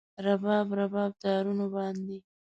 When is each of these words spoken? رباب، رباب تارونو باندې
رباب، 0.25 0.67
رباب 0.79 1.11
تارونو 1.23 1.65
باندې 1.75 2.17